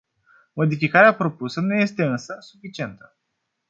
Modificarea 0.55 1.15
propusă 1.15 1.59
nu 1.61 1.73
este, 1.73 2.03
însă, 2.03 2.35
suficientă. 2.39 3.17